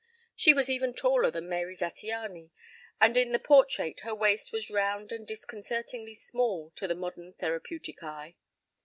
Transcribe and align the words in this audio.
She 0.35 0.51
was 0.51 0.67
even 0.67 0.95
taller 0.95 1.29
than 1.29 1.47
Mary 1.47 1.75
Zattiany 1.75 2.49
and 2.99 3.15
in 3.15 3.33
the 3.33 3.37
portrait 3.39 3.99
her 3.99 4.15
waist 4.15 4.51
was 4.51 4.71
round 4.71 5.11
and 5.11 5.27
disconcertingly 5.27 6.15
small 6.15 6.71
to 6.77 6.87
the 6.87 6.95
modern 6.95 7.33
therapeutic 7.33 8.01
eye. 8.01 8.35